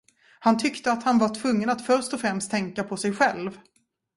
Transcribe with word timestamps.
Han 0.39 0.57
tyckte, 0.57 0.91
att 0.91 1.03
han 1.03 1.17
var 1.17 1.35
tvungen 1.35 1.69
att 1.69 1.85
först 1.85 2.13
och 2.13 2.19
främst 2.21 2.51
tänka 2.51 2.83
på 2.83 2.97
sig 2.97 3.13
själv. 3.13 3.59